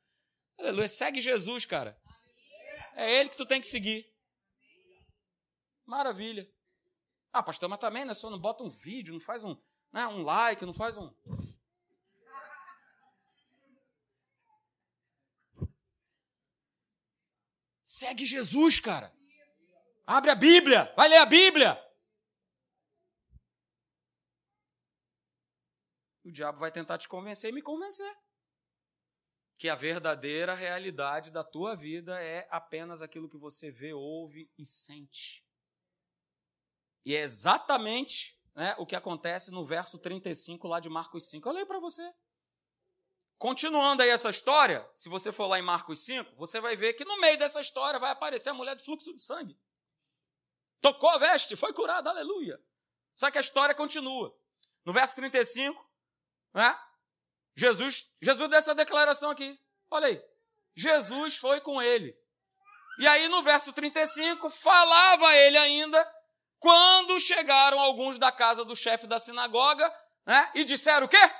[0.58, 0.88] Aleluia.
[0.88, 2.00] Segue Jesus, cara.
[2.94, 4.06] É ele que tu tem que seguir.
[5.84, 6.48] Maravilha.
[7.32, 8.12] Ah, pastor, mas também, né?
[8.12, 9.56] Só não bota um vídeo, não faz um,
[9.90, 11.10] né, um like, não faz um.
[17.82, 19.14] Segue Jesus, cara.
[20.06, 21.78] Abre a Bíblia, vai ler a Bíblia.
[26.24, 28.14] O diabo vai tentar te convencer e me convencer.
[29.56, 34.64] Que a verdadeira realidade da tua vida é apenas aquilo que você vê, ouve e
[34.64, 35.44] sente.
[37.04, 41.48] E é exatamente né, o que acontece no verso 35 lá de Marcos 5.
[41.48, 42.12] Eu leio para você.
[43.38, 47.04] Continuando aí essa história, se você for lá em Marcos 5, você vai ver que
[47.04, 49.58] no meio dessa história vai aparecer a mulher de fluxo de sangue.
[50.80, 52.60] Tocou a veste, foi curada, aleluia.
[53.16, 54.32] Só que a história continua.
[54.84, 55.90] No verso 35,
[56.54, 56.78] né?
[57.54, 59.58] Jesus, Jesus deu essa declaração aqui.
[59.90, 60.24] Olha aí.
[60.74, 62.16] Jesus foi com ele.
[62.98, 66.21] E aí no verso 35, falava ele ainda
[66.62, 69.92] quando chegaram alguns da casa do chefe da sinagoga,
[70.24, 71.16] né, e disseram o quê?
[71.16, 71.30] O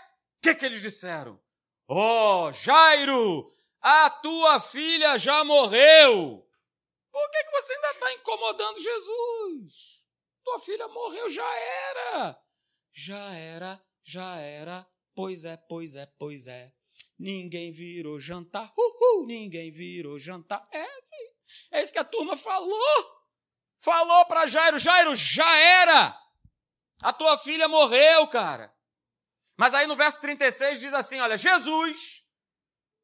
[0.42, 1.40] que, que eles disseram?
[1.86, 3.48] Oh, Jairo,
[3.80, 6.44] a tua filha já morreu.
[7.12, 10.02] Por que, que você ainda está incomodando Jesus?
[10.42, 12.42] Tua filha morreu, já era.
[12.92, 14.84] Já era, já era.
[15.14, 16.72] Pois é, pois é, pois é.
[17.16, 18.72] Ninguém virou jantar.
[18.76, 20.66] Uhul, ninguém virou jantar.
[20.72, 21.32] É, sim.
[21.70, 23.21] É isso que a turma falou.
[23.82, 26.18] Falou para Jairo: Jairo, já era.
[27.02, 28.72] A tua filha morreu, cara.
[29.58, 32.24] Mas aí no verso 36 diz assim: olha, Jesus,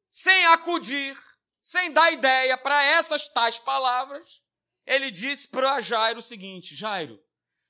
[0.09, 1.17] sem acudir,
[1.61, 4.41] sem dar ideia para essas tais palavras,
[4.85, 7.21] ele disse para Jairo o seguinte: Jairo,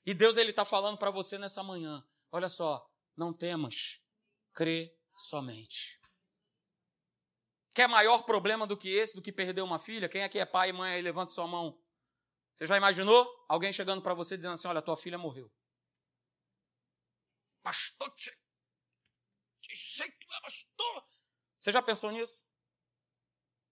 [0.06, 4.00] e Deus ele está falando para você nessa manhã: olha só, não temas,
[4.54, 6.00] crê somente.
[7.74, 10.10] Quer maior problema do que esse, do que perder uma filha?
[10.10, 11.80] Quem aqui é pai e mãe aí, levanta sua mão.
[12.60, 15.50] Você já imaginou alguém chegando para você dizendo assim: Olha, tua filha morreu?
[17.64, 21.08] Pastor, de jeito, pastor.
[21.58, 22.46] Você já pensou nisso?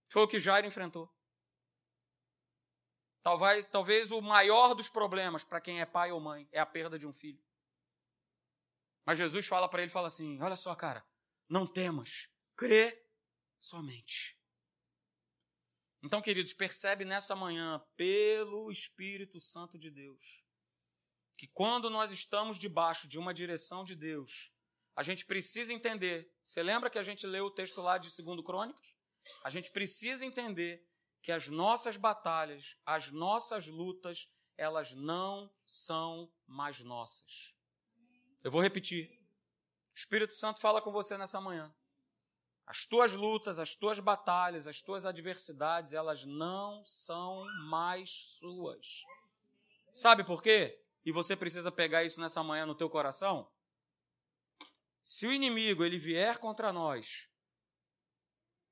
[0.07, 1.13] Foi o que Jairo enfrentou.
[3.21, 6.97] Talvez, talvez o maior dos problemas para quem é pai ou mãe é a perda
[6.97, 7.43] de um filho.
[9.05, 11.05] Mas Jesus fala para ele, fala assim: Olha só, cara,
[11.49, 13.05] não temas, crê
[13.59, 14.36] somente.
[16.07, 20.41] Então, queridos, percebe nessa manhã, pelo Espírito Santo de Deus,
[21.35, 24.53] que quando nós estamos debaixo de uma direção de Deus,
[24.95, 26.33] a gente precisa entender.
[26.41, 28.95] Você lembra que a gente leu o texto lá de 2 Crônicas?
[29.43, 30.81] A gente precisa entender
[31.21, 37.53] que as nossas batalhas, as nossas lutas, elas não são mais nossas.
[38.45, 39.11] Eu vou repetir.
[39.91, 41.75] O Espírito Santo fala com você nessa manhã.
[42.67, 49.05] As tuas lutas, as tuas batalhas, as tuas adversidades, elas não são mais suas.
[49.93, 50.83] Sabe por quê?
[51.05, 53.49] E você precisa pegar isso nessa manhã no teu coração?
[55.01, 57.29] Se o inimigo ele vier contra nós,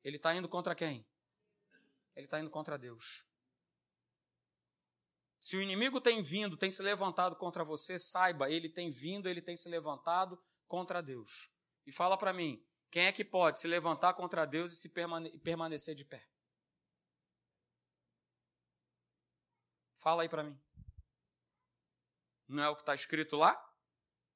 [0.03, 1.07] ele está indo contra quem?
[2.17, 3.25] Ele está indo contra Deus.
[5.39, 9.41] Se o inimigo tem vindo, tem se levantado contra você, saiba, ele tem vindo, ele
[9.41, 10.37] tem se levantado
[10.67, 11.49] contra Deus.
[11.85, 12.61] E fala para mim,
[12.95, 16.25] quem é que pode se levantar contra Deus e se permane permanecer de pé?
[19.95, 20.57] Fala aí para mim.
[22.47, 23.53] Não é o que está escrito lá?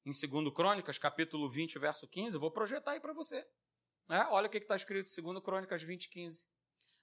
[0.05, 2.35] Em 2 Crônicas, capítulo 20, verso 15.
[2.35, 3.47] Eu vou projetar aí para você.
[4.09, 6.45] É, olha o que está escrito em 2 Crônicas 20, 15.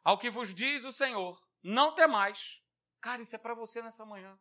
[0.05, 2.63] Ao que vos diz o Senhor, não temais.
[3.01, 4.39] Cara, isso é para você nessa manhã.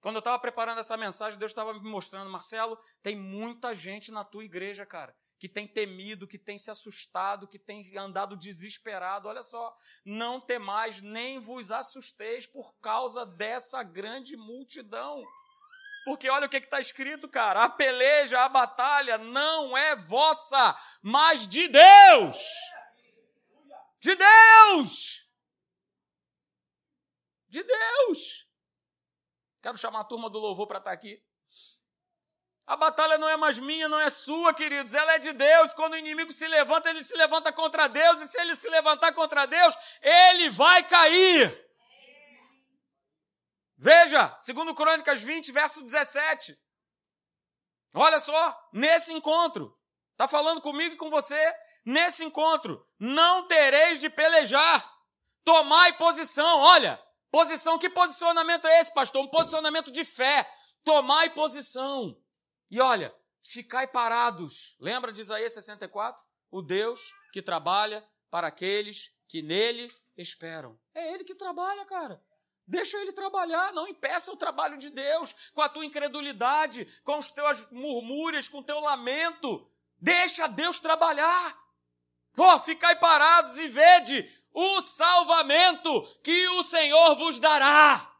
[0.00, 4.24] Quando eu estava preparando essa mensagem, Deus estava me mostrando, Marcelo, tem muita gente na
[4.24, 9.28] tua igreja, cara, que tem temido, que tem se assustado, que tem andado desesperado.
[9.28, 15.22] Olha só, não temais, nem vos assusteis por causa dessa grande multidão.
[16.04, 21.48] Porque olha o que está escrito, cara: a peleja, a batalha não é vossa, mas
[21.48, 22.38] de Deus.
[23.98, 25.26] De Deus!
[27.48, 28.46] De Deus!
[29.60, 31.20] Quero chamar a turma do louvor para estar tá aqui.
[32.66, 35.72] A batalha não é mais minha, não é sua, queridos, ela é de Deus.
[35.74, 39.12] Quando o inimigo se levanta, ele se levanta contra Deus, e se ele se levantar
[39.12, 41.64] contra Deus, ele vai cair.
[43.76, 46.58] Veja, segundo Crônicas 20, verso 17.
[47.94, 49.78] Olha só, nesse encontro,
[50.10, 51.54] está falando comigo e com você,
[51.84, 54.92] nesse encontro, não tereis de pelejar,
[55.44, 56.58] tomai posição.
[56.58, 57.00] Olha,
[57.30, 59.22] posição, que posicionamento é esse, pastor?
[59.22, 60.50] Um posicionamento de fé.
[60.82, 62.16] Tomai posição.
[62.70, 64.76] E olha, ficai parados.
[64.80, 66.22] Lembra de Isaías 64?
[66.50, 70.78] O Deus que trabalha para aqueles que nele esperam.
[70.94, 72.22] É ele que trabalha, cara.
[72.66, 77.30] Deixa ele trabalhar, não impeça o trabalho de Deus com a tua incredulidade, com os
[77.30, 79.70] teus murmúrios, com o teu lamento.
[79.98, 81.56] Deixa Deus trabalhar.
[82.36, 88.12] Oh, ficai parados e vede o salvamento que o Senhor vos dará.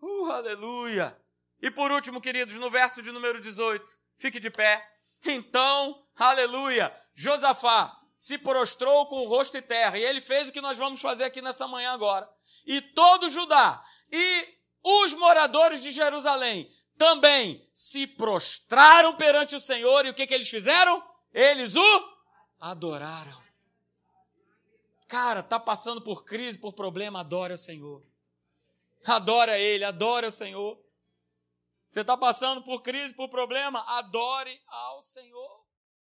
[0.00, 1.16] Uh, aleluia.
[1.60, 3.84] E por último, queridos, no verso de número 18,
[4.18, 4.86] fique de pé.
[5.24, 10.60] Então, aleluia, Josafá se prostrou com o rosto em terra, e ele fez o que
[10.60, 12.28] nós vamos fazer aqui nessa manhã agora
[12.66, 20.10] e todo Judá e os moradores de Jerusalém também se prostraram perante o Senhor e
[20.10, 21.02] o que, que eles fizeram?
[21.32, 22.16] Eles o
[22.58, 23.44] adoraram.
[25.06, 28.02] Cara, tá passando por crise, por problema, adora o Senhor.
[29.04, 30.80] Adora Ele, adora o Senhor.
[31.96, 35.65] Você está passando por crise, por problema, adore ao Senhor.